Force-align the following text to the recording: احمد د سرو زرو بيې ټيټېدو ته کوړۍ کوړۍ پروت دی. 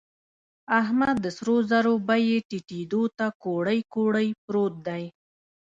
احمد 0.79 1.15
د 1.21 1.25
سرو 1.37 1.55
زرو 1.69 1.93
بيې 2.07 2.37
ټيټېدو 2.49 3.03
ته 3.17 3.25
کوړۍ 3.43 3.79
کوړۍ 3.93 4.29
پروت 4.45 4.73
دی. 4.87 5.03